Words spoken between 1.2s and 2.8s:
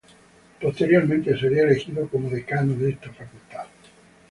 sería elegido como Decano